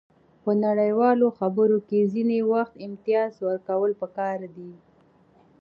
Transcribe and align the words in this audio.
په 0.43 0.51
نړیوالو 0.65 1.27
خبرو 1.39 1.77
کې 1.87 2.09
ځینې 2.13 2.39
وخت 2.51 2.73
امتیاز 2.87 3.31
ورکول 3.47 3.91
پکار 4.01 4.39
دي 4.55 4.71